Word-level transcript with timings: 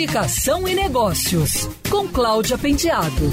Comunicação 0.00 0.66
e 0.66 0.74
Negócios, 0.74 1.68
com 1.90 2.08
Cláudia 2.08 2.56
Penteado. 2.56 3.30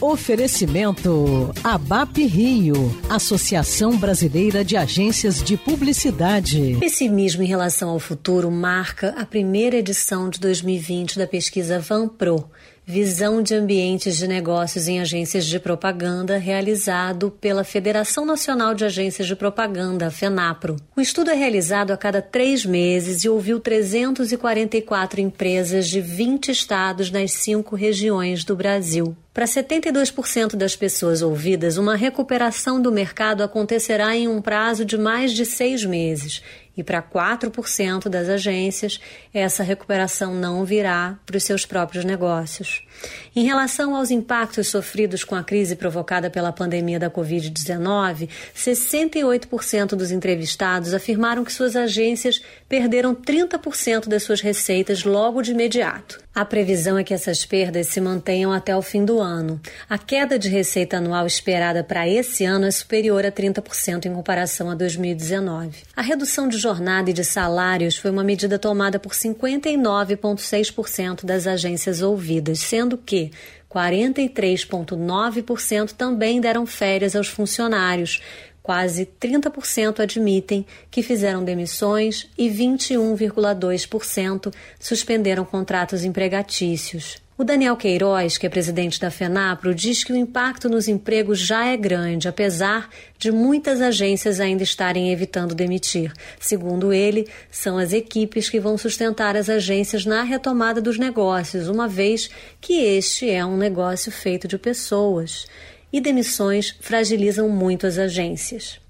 Oferecimento 0.00 1.54
ABAP 1.62 2.26
Rio, 2.26 2.74
Associação 3.08 3.96
Brasileira 3.96 4.64
de 4.64 4.76
Agências 4.76 5.40
de 5.40 5.56
Publicidade. 5.56 6.76
Pessimismo 6.80 7.44
em 7.44 7.46
relação 7.46 7.90
ao 7.90 8.00
futuro 8.00 8.50
marca 8.50 9.14
a 9.16 9.24
primeira 9.24 9.76
edição 9.76 10.28
de 10.28 10.40
2020 10.40 11.16
da 11.16 11.26
pesquisa 11.26 11.78
Vanpro, 11.78 12.50
Visão 12.90 13.42
de 13.42 13.54
Ambientes 13.54 14.16
de 14.16 14.26
Negócios 14.26 14.88
em 14.88 14.98
Agências 14.98 15.44
de 15.44 15.60
Propaganda, 15.60 16.38
realizado 16.38 17.30
pela 17.30 17.62
Federação 17.62 18.24
Nacional 18.24 18.74
de 18.74 18.82
Agências 18.82 19.26
de 19.26 19.36
Propaganda, 19.36 20.10
FENAPRO. 20.10 20.76
O 20.96 21.00
estudo 21.02 21.30
é 21.30 21.34
realizado 21.34 21.90
a 21.90 21.98
cada 21.98 22.22
três 22.22 22.64
meses 22.64 23.24
e 23.24 23.28
ouviu 23.28 23.60
344 23.60 25.20
empresas 25.20 25.86
de 25.86 26.00
20 26.00 26.50
estados 26.50 27.10
nas 27.10 27.32
cinco 27.32 27.76
regiões 27.76 28.42
do 28.42 28.56
Brasil. 28.56 29.14
Para 29.34 29.44
72% 29.44 30.56
das 30.56 30.74
pessoas 30.74 31.20
ouvidas, 31.20 31.76
uma 31.76 31.94
recuperação 31.94 32.80
do 32.80 32.90
mercado 32.90 33.42
acontecerá 33.42 34.16
em 34.16 34.26
um 34.26 34.40
prazo 34.40 34.86
de 34.86 34.96
mais 34.96 35.32
de 35.32 35.44
seis 35.44 35.84
meses. 35.84 36.42
E 36.78 36.84
para 36.84 37.02
4% 37.02 38.08
das 38.08 38.28
agências, 38.28 39.00
essa 39.34 39.64
recuperação 39.64 40.32
não 40.32 40.64
virá 40.64 41.18
para 41.26 41.36
os 41.36 41.42
seus 41.42 41.66
próprios 41.66 42.04
negócios. 42.04 42.86
Em 43.34 43.44
relação 43.44 43.96
aos 43.96 44.12
impactos 44.12 44.68
sofridos 44.68 45.24
com 45.24 45.34
a 45.34 45.42
crise 45.42 45.74
provocada 45.74 46.30
pela 46.30 46.52
pandemia 46.52 46.98
da 46.98 47.10
Covid-19, 47.10 48.28
68% 48.54 49.88
dos 49.96 50.12
entrevistados 50.12 50.94
afirmaram 50.94 51.44
que 51.44 51.52
suas 51.52 51.74
agências 51.74 52.40
perderam 52.68 53.12
30% 53.12 54.08
das 54.08 54.22
suas 54.22 54.40
receitas 54.40 55.02
logo 55.02 55.42
de 55.42 55.50
imediato. 55.50 56.20
A 56.38 56.44
previsão 56.44 56.96
é 56.96 57.02
que 57.02 57.12
essas 57.12 57.44
perdas 57.44 57.88
se 57.88 58.00
mantenham 58.00 58.52
até 58.52 58.76
o 58.76 58.80
fim 58.80 59.04
do 59.04 59.18
ano. 59.18 59.60
A 59.90 59.98
queda 59.98 60.38
de 60.38 60.48
receita 60.48 60.98
anual 60.98 61.26
esperada 61.26 61.82
para 61.82 62.08
esse 62.08 62.44
ano 62.44 62.64
é 62.64 62.70
superior 62.70 63.26
a 63.26 63.32
30% 63.32 64.06
em 64.06 64.14
comparação 64.14 64.70
a 64.70 64.76
2019. 64.76 65.82
A 65.96 66.02
redução 66.02 66.46
de 66.46 66.56
jornada 66.68 67.08
e 67.08 67.14
de 67.14 67.24
salários 67.24 67.96
foi 67.96 68.10
uma 68.10 68.22
medida 68.22 68.58
tomada 68.58 68.98
por 68.98 69.12
59,6% 69.12 71.24
das 71.24 71.46
agências 71.46 72.02
ouvidas, 72.02 72.58
sendo 72.58 72.98
que 72.98 73.30
43,9% 73.70 75.92
também 75.92 76.42
deram 76.42 76.66
férias 76.66 77.16
aos 77.16 77.28
funcionários, 77.28 78.20
Quase 78.60 79.06
30% 79.06 80.00
admitem 80.00 80.66
que 80.90 81.00
fizeram 81.02 81.42
demissões 81.42 82.28
e 82.36 82.50
21,2% 82.50 84.52
suspenderam 84.78 85.42
contratos 85.42 86.04
empregatícios. 86.04 87.16
O 87.40 87.44
Daniel 87.44 87.76
Queiroz, 87.76 88.36
que 88.36 88.48
é 88.48 88.50
presidente 88.50 88.98
da 88.98 89.12
FENAPRO, 89.12 89.72
diz 89.72 90.02
que 90.02 90.12
o 90.12 90.16
impacto 90.16 90.68
nos 90.68 90.88
empregos 90.88 91.38
já 91.38 91.66
é 91.66 91.76
grande, 91.76 92.26
apesar 92.26 92.90
de 93.16 93.30
muitas 93.30 93.80
agências 93.80 94.40
ainda 94.40 94.64
estarem 94.64 95.12
evitando 95.12 95.54
demitir. 95.54 96.12
Segundo 96.40 96.92
ele, 96.92 97.28
são 97.48 97.78
as 97.78 97.92
equipes 97.92 98.50
que 98.50 98.58
vão 98.58 98.76
sustentar 98.76 99.36
as 99.36 99.48
agências 99.48 100.04
na 100.04 100.24
retomada 100.24 100.82
dos 100.82 100.98
negócios, 100.98 101.68
uma 101.68 101.86
vez 101.86 102.28
que 102.60 102.82
este 102.82 103.30
é 103.30 103.46
um 103.46 103.56
negócio 103.56 104.10
feito 104.10 104.48
de 104.48 104.58
pessoas 104.58 105.46
e 105.92 106.00
demissões 106.00 106.74
fragilizam 106.80 107.48
muito 107.48 107.86
as 107.86 107.98
agências. 107.98 108.80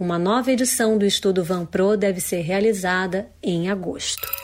Uma 0.00 0.18
nova 0.18 0.50
edição 0.50 0.98
do 0.98 1.06
estudo 1.06 1.44
Vanpro 1.44 1.96
deve 1.96 2.20
ser 2.20 2.40
realizada 2.40 3.28
em 3.40 3.70
agosto. 3.70 4.43